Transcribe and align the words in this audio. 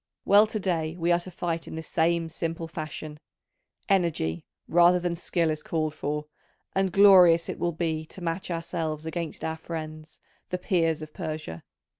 Well, 0.25 0.47
to 0.47 0.59
day 0.59 0.95
we 0.97 1.11
are 1.11 1.19
to 1.19 1.29
fight 1.29 1.67
in 1.67 1.75
this 1.75 1.87
same 1.87 2.27
simple 2.27 2.67
fashion: 2.67 3.19
energy, 3.87 4.47
rather 4.67 4.99
than 4.99 5.15
skill, 5.15 5.51
is 5.51 5.61
called 5.61 5.93
for, 5.93 6.25
and 6.73 6.91
glorious 6.91 7.47
it 7.49 7.59
will 7.59 7.71
be 7.73 8.07
to 8.07 8.19
match 8.19 8.49
ourselves 8.49 9.05
against 9.05 9.43
our 9.43 9.57
friends, 9.57 10.19
the 10.49 10.57
Peers 10.57 11.03
of 11.03 11.13
Persia. 11.13 11.63